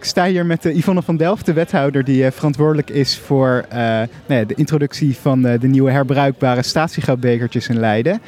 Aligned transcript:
Ik 0.00 0.06
sta 0.06 0.26
hier 0.26 0.46
met 0.46 0.66
uh, 0.66 0.76
Yvonne 0.76 1.02
van 1.02 1.16
Delft, 1.16 1.46
de 1.46 1.52
wethouder 1.52 2.04
die 2.04 2.24
uh, 2.24 2.30
verantwoordelijk 2.30 2.90
is 2.90 3.18
voor 3.18 3.64
uh, 3.68 3.76
nou 3.78 4.08
ja, 4.26 4.44
de 4.44 4.54
introductie 4.54 5.16
van 5.16 5.42
de 5.42 5.68
nieuwe 5.68 5.90
herbruikbare 5.90 6.62
statiegoudbekertjes 6.62 7.68
in 7.68 7.78
Leiden. 7.78 8.20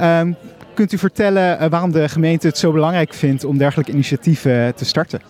Um, 0.00 0.36
kunt 0.74 0.92
u 0.92 0.98
vertellen 0.98 1.70
waarom 1.70 1.92
de 1.92 2.08
gemeente 2.08 2.46
het 2.46 2.58
zo 2.58 2.72
belangrijk 2.72 3.14
vindt 3.14 3.44
om 3.44 3.58
dergelijke 3.58 3.92
initiatieven 3.92 4.74
te 4.74 4.84
starten? 4.84 5.20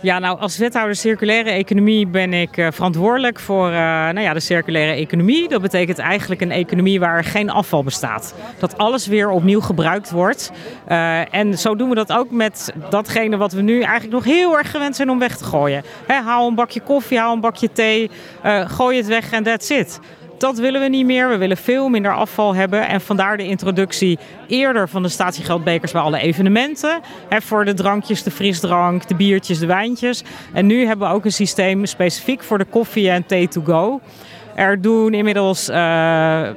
Ja, 0.00 0.18
nou 0.18 0.40
als 0.40 0.58
wethouder 0.58 0.96
circulaire 0.96 1.50
economie 1.50 2.06
ben 2.06 2.32
ik 2.32 2.56
uh, 2.56 2.66
verantwoordelijk 2.70 3.40
voor 3.40 3.68
uh, 3.68 3.74
nou 3.76 4.20
ja, 4.20 4.32
de 4.32 4.40
circulaire 4.40 4.92
economie. 4.92 5.48
Dat 5.48 5.62
betekent 5.62 5.98
eigenlijk 5.98 6.40
een 6.40 6.50
economie 6.50 7.00
waar 7.00 7.24
geen 7.24 7.50
afval 7.50 7.82
bestaat. 7.82 8.34
Dat 8.58 8.78
alles 8.78 9.06
weer 9.06 9.30
opnieuw 9.30 9.60
gebruikt 9.60 10.10
wordt. 10.10 10.52
Uh, 10.88 11.34
en 11.34 11.58
zo 11.58 11.76
doen 11.76 11.88
we 11.88 11.94
dat 11.94 12.12
ook 12.12 12.30
met 12.30 12.72
datgene 12.90 13.36
wat 13.36 13.52
we 13.52 13.62
nu 13.62 13.80
eigenlijk 13.80 14.12
nog 14.12 14.24
heel 14.24 14.58
erg 14.58 14.70
gewend 14.70 14.96
zijn 14.96 15.10
om 15.10 15.18
weg 15.18 15.36
te 15.36 15.44
gooien. 15.44 15.82
He, 16.06 16.14
haal 16.14 16.48
een 16.48 16.54
bakje 16.54 16.80
koffie, 16.80 17.18
haal 17.18 17.32
een 17.32 17.40
bakje 17.40 17.72
thee, 17.72 18.10
gooi 18.66 18.96
het 18.96 19.06
weg 19.06 19.32
en 19.32 19.42
that's 19.42 19.70
it. 19.70 20.00
Dat 20.38 20.58
willen 20.58 20.80
we 20.80 20.88
niet 20.88 21.06
meer. 21.06 21.28
We 21.28 21.36
willen 21.36 21.56
veel 21.56 21.88
minder 21.88 22.14
afval 22.14 22.54
hebben. 22.54 22.88
En 22.88 23.00
vandaar 23.00 23.36
de 23.36 23.46
introductie 23.46 24.18
eerder 24.46 24.88
van 24.88 25.02
de 25.02 25.08
statiegeldbekers 25.08 25.92
bij 25.92 26.00
alle 26.00 26.18
evenementen. 26.18 27.00
Voor 27.28 27.64
de 27.64 27.74
drankjes, 27.74 28.22
de 28.22 28.30
frisdrank, 28.30 29.08
de 29.08 29.14
biertjes, 29.14 29.58
de 29.58 29.66
wijntjes. 29.66 30.22
En 30.52 30.66
nu 30.66 30.86
hebben 30.86 31.08
we 31.08 31.14
ook 31.14 31.24
een 31.24 31.32
systeem 31.32 31.86
specifiek 31.86 32.42
voor 32.42 32.58
de 32.58 32.64
koffie 32.64 33.10
en 33.10 33.26
thee 33.26 33.48
to 33.48 33.62
go. 33.64 34.00
Er 34.54 34.80
doen 34.80 35.14
inmiddels 35.14 35.68
uh, 35.68 35.76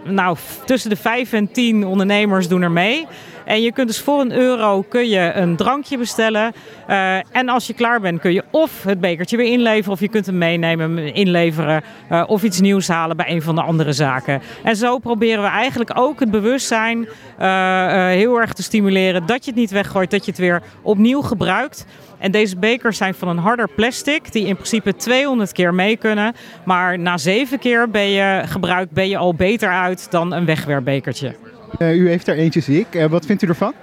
nou, 0.03 0.37
tussen 0.65 0.89
de 0.89 0.95
5 0.95 1.33
en 1.33 1.51
10 1.51 1.85
ondernemers 1.85 2.47
doen 2.47 2.61
er 2.61 2.71
mee. 2.71 3.07
En 3.45 3.61
je 3.61 3.71
kunt 3.71 3.87
dus 3.87 3.99
voor 3.99 4.19
een 4.19 4.31
euro 4.31 4.81
kun 4.81 5.09
je 5.09 5.31
een 5.33 5.55
drankje 5.55 5.97
bestellen. 5.97 6.53
Uh, 6.89 7.15
en 7.15 7.49
als 7.49 7.67
je 7.67 7.73
klaar 7.73 8.01
bent 8.01 8.19
kun 8.19 8.33
je 8.33 8.43
of 8.51 8.83
het 8.83 8.99
bekertje 8.99 9.37
weer 9.37 9.51
inleveren... 9.51 9.91
of 9.91 9.99
je 9.99 10.09
kunt 10.09 10.25
hem 10.25 10.37
meenemen, 10.37 11.13
inleveren... 11.13 11.83
Uh, 12.11 12.23
of 12.27 12.43
iets 12.43 12.59
nieuws 12.59 12.87
halen 12.87 13.17
bij 13.17 13.29
een 13.29 13.41
van 13.41 13.55
de 13.55 13.61
andere 13.61 13.93
zaken. 13.93 14.41
En 14.63 14.75
zo 14.75 14.97
proberen 14.97 15.43
we 15.43 15.49
eigenlijk 15.49 15.91
ook 15.93 16.19
het 16.19 16.31
bewustzijn 16.31 17.07
uh, 17.41 18.07
heel 18.07 18.39
erg 18.39 18.53
te 18.53 18.63
stimuleren... 18.63 19.25
dat 19.25 19.45
je 19.45 19.51
het 19.51 19.59
niet 19.59 19.71
weggooit, 19.71 20.11
dat 20.11 20.25
je 20.25 20.31
het 20.31 20.39
weer 20.39 20.61
opnieuw 20.81 21.21
gebruikt... 21.21 21.85
En 22.21 22.31
deze 22.31 22.57
bekers 22.57 22.97
zijn 22.97 23.13
van 23.13 23.27
een 23.27 23.37
harder 23.37 23.67
plastic, 23.75 24.31
die 24.31 24.45
in 24.45 24.55
principe 24.55 24.95
200 24.95 25.51
keer 25.51 25.73
mee 25.73 25.97
kunnen. 25.97 26.33
Maar 26.65 26.99
na 26.99 27.17
zeven 27.17 27.59
keer 27.59 27.89
ben 27.89 28.09
je 28.09 28.43
ben 28.91 29.09
je 29.09 29.17
al 29.17 29.33
beter 29.33 29.69
uit 29.69 30.11
dan 30.11 30.33
een 30.33 30.45
wegwerpbekertje. 30.45 31.35
Uh, 31.79 31.95
u 31.95 32.09
heeft 32.09 32.27
er 32.27 32.35
eentje, 32.35 32.59
zie 32.59 32.79
ik. 32.79 32.95
Uh, 32.95 33.05
wat 33.05 33.25
vindt 33.25 33.41
u 33.41 33.47
ervan? 33.47 33.73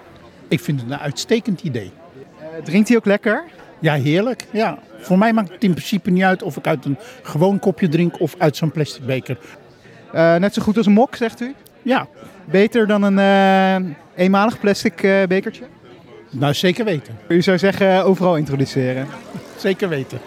Ik 0.49 0.61
vind 0.61 0.81
het 0.81 0.91
een 0.91 0.99
uitstekend 0.99 1.63
idee. 1.63 1.91
Uh, 2.41 2.65
drinkt 2.65 2.89
hij 2.89 2.97
ook 2.97 3.05
lekker? 3.05 3.45
Ja, 3.79 3.95
heerlijk. 3.95 4.47
Ja. 4.51 4.79
Voor 5.01 5.19
mij 5.19 5.33
maakt 5.33 5.51
het 5.53 5.65
in 5.65 5.71
principe 5.71 6.11
niet 6.11 6.23
uit 6.23 6.43
of 6.43 6.57
ik 6.57 6.67
uit 6.67 6.85
een 6.85 6.99
gewoon 7.23 7.59
kopje 7.59 7.89
drink 7.89 8.21
of 8.21 8.35
uit 8.39 8.57
zo'n 8.57 8.71
plastic 8.71 9.07
beker. 9.07 9.39
net 10.13 10.55
zo 10.55 10.63
goed 10.63 10.77
als 10.77 10.87
een 10.87 10.93
mok, 10.93 11.17
zegt 11.17 11.41
u? 11.41 11.55
Ja. 11.83 12.07
Beter 12.45 12.87
dan 12.87 13.03
een 13.03 13.97
eenmalig 14.15 14.61
plastic 14.61 14.97
bekertje? 15.29 15.65
Nou, 16.31 16.55
zeker 16.55 16.85
weten. 16.85 17.19
U 17.29 17.43
zou 17.43 17.59
zeggen 17.59 18.05
overal 18.05 18.37
introduceren? 18.37 19.07
zeker 19.57 19.89
weten. 19.89 20.19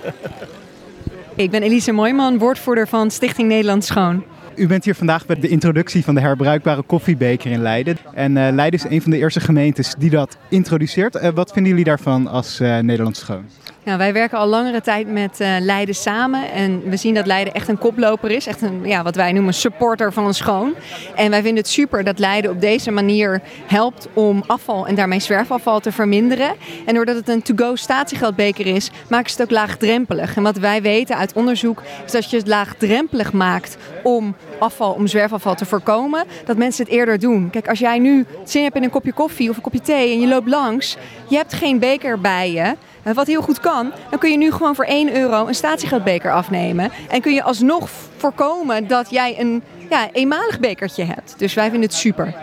ik 1.35 1.51
ben 1.51 1.63
Elise 1.63 1.91
Mooijman, 1.91 2.37
woordvoerder 2.37 2.87
van 2.87 3.11
Stichting 3.11 3.47
Nederland 3.47 3.85
Schoon. 3.85 4.23
U 4.55 4.67
bent 4.67 4.85
hier 4.85 4.95
vandaag 4.95 5.25
bij 5.25 5.35
de 5.39 5.47
introductie 5.47 6.03
van 6.03 6.15
de 6.15 6.21
herbruikbare 6.21 6.81
koffiebeker 6.81 7.51
in 7.51 7.61
Leiden. 7.61 7.97
En 8.13 8.35
uh, 8.35 8.47
Leiden 8.51 8.79
is 8.79 8.85
een 8.89 9.01
van 9.01 9.11
de 9.11 9.17
eerste 9.17 9.39
gemeentes 9.39 9.95
die 9.97 10.09
dat 10.09 10.37
introduceert. 10.49 11.15
Uh, 11.15 11.29
wat 11.29 11.51
vinden 11.51 11.71
jullie 11.71 11.85
daarvan 11.85 12.27
als 12.27 12.59
uh, 12.59 12.79
Nederlands 12.79 13.19
Schoon? 13.19 13.45
Nou, 13.83 13.97
wij 13.97 14.13
werken 14.13 14.37
al 14.37 14.47
langere 14.47 14.81
tijd 14.81 15.07
met 15.07 15.39
uh, 15.39 15.55
Leiden 15.59 15.95
samen. 15.95 16.51
En 16.51 16.89
we 16.89 16.97
zien 16.97 17.13
dat 17.13 17.25
Leiden 17.25 17.53
echt 17.53 17.67
een 17.67 17.77
koploper 17.77 18.31
is. 18.31 18.47
Echt 18.47 18.61
een, 18.61 18.81
ja, 18.83 19.03
wat 19.03 19.15
wij 19.15 19.31
noemen 19.31 19.53
supporter 19.53 20.13
van 20.13 20.33
schoon. 20.33 20.73
En 21.15 21.29
wij 21.29 21.41
vinden 21.41 21.63
het 21.63 21.71
super 21.71 22.03
dat 22.03 22.19
Leiden 22.19 22.51
op 22.51 22.61
deze 22.61 22.91
manier 22.91 23.41
helpt 23.65 24.07
om 24.13 24.43
afval 24.47 24.87
en 24.87 24.95
daarmee 24.95 25.19
zwerfafval 25.19 25.79
te 25.79 25.91
verminderen. 25.91 26.55
En 26.85 26.95
doordat 26.95 27.15
het 27.15 27.29
een 27.29 27.41
to-go 27.41 27.75
statiegeldbeker 27.75 28.65
is, 28.65 28.91
maken 29.09 29.29
ze 29.29 29.41
het 29.41 29.45
ook 29.45 29.57
laagdrempelig. 29.57 30.35
En 30.35 30.43
wat 30.43 30.57
wij 30.57 30.81
weten 30.81 31.17
uit 31.17 31.33
onderzoek 31.33 31.81
is 32.05 32.11
dat 32.11 32.29
je 32.29 32.37
het 32.37 32.47
laagdrempelig 32.47 33.33
maakt 33.33 33.77
om 34.03 34.35
afval, 34.59 34.91
om 34.91 35.07
zwerfafval 35.07 35.55
te 35.55 35.65
voorkomen, 35.65 36.23
dat 36.45 36.57
mensen 36.57 36.83
het 36.83 36.93
eerder 36.93 37.19
doen. 37.19 37.49
Kijk, 37.49 37.67
als 37.67 37.79
jij 37.79 37.99
nu 37.99 38.25
zin 38.45 38.63
hebt 38.63 38.75
in 38.75 38.83
een 38.83 38.89
kopje 38.89 39.13
koffie 39.13 39.49
of 39.49 39.55
een 39.55 39.61
kopje 39.61 39.81
thee 39.81 40.11
en 40.11 40.19
je 40.19 40.27
loopt 40.27 40.47
langs, 40.47 40.97
je 41.27 41.35
hebt 41.35 41.53
geen 41.53 41.79
beker 41.79 42.19
bij 42.19 42.51
je. 42.51 42.75
Wat 43.03 43.27
heel 43.27 43.41
goed 43.41 43.59
kan, 43.59 43.91
dan 44.09 44.19
kun 44.19 44.31
je 44.31 44.37
nu 44.37 44.51
gewoon 44.51 44.75
voor 44.75 44.85
1 44.85 45.15
euro 45.15 45.47
een 45.47 45.55
statiegeldbeker 45.55 46.31
afnemen. 46.31 46.91
En 47.09 47.21
kun 47.21 47.33
je 47.33 47.43
alsnog 47.43 47.89
voorkomen 48.17 48.87
dat 48.87 49.09
jij 49.09 49.39
een 49.39 49.63
ja, 49.89 50.09
eenmalig 50.11 50.59
bekertje 50.59 51.03
hebt. 51.03 51.35
Dus 51.37 51.53
wij 51.53 51.69
vinden 51.69 51.89
het 51.89 51.97
super. 51.97 52.35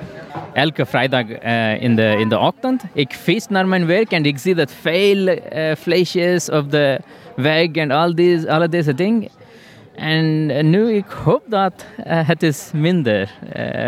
Elke 0.53 0.87
vrijdag 0.87 1.25
uh, 1.45 1.83
in, 1.83 1.97
de, 1.97 2.17
in 2.19 2.29
de 2.29 2.39
ochtend, 2.39 2.83
ik 2.93 3.13
feest 3.13 3.51
naar 3.51 3.67
mijn 3.67 3.87
werk 3.87 4.11
en 4.11 4.25
ik 4.25 4.39
zie 4.39 4.55
dat 4.55 4.73
veel 4.81 5.27
uh, 5.27 5.39
flesjes 5.79 6.51
op 6.51 6.71
de 6.71 7.01
weg 7.37 7.71
en 7.71 7.91
al 7.91 8.15
deze, 8.15 8.51
alle 8.51 8.69
dingen. 8.69 9.29
En 9.95 10.71
nu 10.71 10.93
ik 10.93 11.07
hoop 11.25 11.43
dat 11.47 11.85
uh, 12.07 12.29
het 12.29 12.43
is 12.43 12.71
minder 12.75 13.31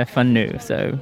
van 0.07 0.33
nu. 0.33 0.51
So. 0.59 0.99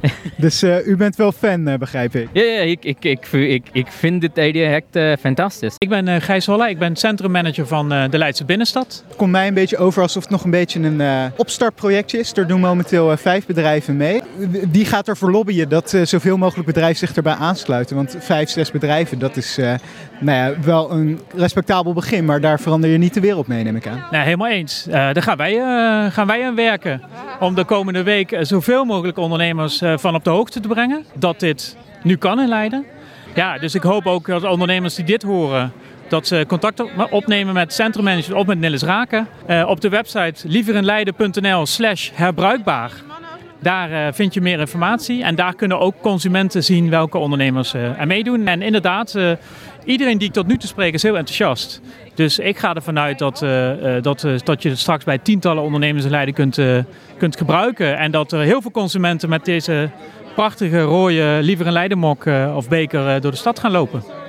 dus 0.36 0.62
uh, 0.62 0.86
u 0.86 0.96
bent 0.96 1.16
wel 1.16 1.32
fan, 1.32 1.68
uh, 1.68 1.74
begrijp 1.74 2.14
ik? 2.14 2.28
Ja, 2.32 2.42
ja 2.42 2.60
ik, 2.60 2.84
ik, 2.84 3.04
ik, 3.04 3.26
ik, 3.32 3.66
ik 3.72 3.86
vind 3.86 4.20
dit 4.20 4.30
idee 4.36 4.66
echt 4.66 4.96
uh, 4.96 5.12
fantastisch. 5.20 5.74
Ik 5.78 5.88
ben 5.88 6.08
uh, 6.08 6.16
Gijs 6.18 6.46
Holla, 6.46 6.66
ik 6.66 6.78
ben 6.78 6.96
centrummanager 6.96 7.66
van 7.66 7.88
de 7.88 8.18
Leidse 8.18 8.44
Binnenstad. 8.44 9.04
Het 9.08 9.16
komt 9.16 9.30
mij 9.30 9.48
een 9.48 9.54
beetje 9.54 9.76
over 9.76 10.02
alsof 10.02 10.22
het 10.22 10.32
nog 10.32 10.44
een 10.44 10.50
beetje 10.50 10.80
een 10.80 11.32
opstartprojectje 11.36 12.18
is. 12.18 12.36
Er 12.36 12.46
doen 12.46 12.60
momenteel 12.60 13.16
vijf 13.16 13.46
bedrijven 13.46 13.96
mee. 13.96 14.22
Wie 14.70 14.84
gaat 14.84 15.08
ervoor 15.08 15.30
lobbyen 15.30 15.68
dat 15.68 15.98
zoveel 16.02 16.36
mogelijk 16.36 16.66
bedrijven 16.66 16.96
zich 16.96 17.16
erbij 17.16 17.34
aansluiten? 17.34 17.96
Want 17.96 18.16
vijf, 18.18 18.50
zes 18.50 18.70
bedrijven, 18.70 19.18
dat 19.18 19.36
is 19.36 19.56
nou 20.18 20.36
ja, 20.38 20.60
wel 20.60 20.90
een 20.90 21.20
respectabel 21.34 21.92
begin. 21.92 22.24
Maar 22.24 22.40
daar 22.40 22.60
verander 22.60 22.90
je 22.90 22.98
niet 22.98 23.14
de 23.14 23.20
wereld 23.20 23.46
mee, 23.46 23.64
neem 23.64 23.76
ik 23.76 23.86
aan. 23.86 24.04
Nee, 24.10 24.22
helemaal 24.22 24.48
eens. 24.48 24.86
daar 24.90 25.22
gaan 25.22 25.36
wij, 25.36 25.54
gaan 26.10 26.26
wij 26.26 26.46
aan 26.46 26.54
werken. 26.54 27.02
Om 27.40 27.54
de 27.54 27.64
komende 27.64 28.02
week 28.02 28.36
zoveel 28.40 28.84
mogelijk 28.84 29.18
ondernemers 29.18 29.82
van 29.94 30.14
op 30.14 30.24
de 30.24 30.30
hoogte 30.30 30.60
te 30.60 30.68
brengen 30.68 31.04
dat 31.14 31.40
dit 31.40 31.76
nu 32.02 32.16
kan 32.16 32.40
in 32.40 32.48
Leiden. 32.48 32.84
Ja, 33.34 33.58
dus 33.58 33.74
ik 33.74 33.82
hoop 33.82 34.06
ook 34.06 34.26
dat 34.26 34.44
ondernemers 34.44 34.94
die 34.94 35.04
dit 35.04 35.22
horen, 35.22 35.72
dat 36.08 36.26
ze 36.26 36.44
contact 36.48 36.82
opnemen 37.10 37.54
met 37.54 37.72
centrummanager 37.72 38.34
of 38.36 38.46
met 38.46 38.58
Nilles 38.58 38.82
Raken. 38.82 39.28
Uh, 39.48 39.68
op 39.68 39.80
de 39.80 39.88
website 39.88 40.48
lieverinleiden.nl 40.48 41.66
slash 41.66 42.10
herbruikbaar. 42.14 42.92
Daar 43.66 43.90
uh, 43.90 44.06
vind 44.12 44.34
je 44.34 44.40
meer 44.40 44.60
informatie 44.60 45.24
en 45.24 45.34
daar 45.34 45.54
kunnen 45.54 45.80
ook 45.80 45.94
consumenten 46.00 46.64
zien 46.64 46.90
welke 46.90 47.18
ondernemers 47.18 47.74
uh, 47.74 48.00
er 48.00 48.06
meedoen. 48.06 48.46
En 48.46 48.62
inderdaad, 48.62 49.18
iedereen 49.84 50.18
die 50.18 50.28
ik 50.28 50.34
tot 50.34 50.46
nu 50.46 50.56
toe 50.56 50.68
spreek 50.68 50.94
is 50.94 51.02
heel 51.02 51.16
enthousiast. 51.16 51.80
Dus 52.14 52.38
ik 52.38 52.58
ga 52.58 52.74
ervan 52.74 52.98
uit 52.98 53.18
dat, 53.18 53.38
dat, 54.02 54.26
dat 54.44 54.62
je 54.62 54.74
straks 54.74 55.04
bij 55.04 55.18
tientallen 55.18 55.62
ondernemers 55.62 56.04
in 56.04 56.10
Leiden 56.10 56.34
kunt, 56.34 56.58
kunt 57.18 57.36
gebruiken. 57.36 57.98
En 57.98 58.10
dat 58.10 58.32
er 58.32 58.40
heel 58.40 58.62
veel 58.62 58.70
consumenten 58.70 59.28
met 59.28 59.44
deze 59.44 59.90
prachtige 60.34 60.80
rode 60.80 61.38
liever 61.42 61.66
een 61.66 61.72
Leidenmok 61.72 62.26
of 62.54 62.68
beker 62.68 63.20
door 63.20 63.30
de 63.30 63.36
stad 63.36 63.58
gaan 63.58 63.72
lopen. 63.72 64.25